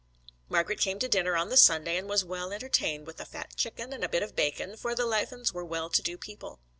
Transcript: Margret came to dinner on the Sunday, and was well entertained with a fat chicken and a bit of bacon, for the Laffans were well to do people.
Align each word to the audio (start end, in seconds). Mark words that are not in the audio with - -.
Margret 0.49 0.79
came 0.79 0.97
to 0.97 1.07
dinner 1.07 1.37
on 1.37 1.49
the 1.49 1.57
Sunday, 1.57 1.95
and 1.95 2.09
was 2.09 2.25
well 2.25 2.51
entertained 2.51 3.05
with 3.05 3.19
a 3.19 3.23
fat 3.25 3.55
chicken 3.55 3.93
and 3.93 4.03
a 4.03 4.09
bit 4.09 4.23
of 4.23 4.35
bacon, 4.35 4.75
for 4.75 4.95
the 4.95 5.05
Laffans 5.05 5.53
were 5.53 5.63
well 5.63 5.91
to 5.91 6.01
do 6.01 6.17
people. 6.17 6.59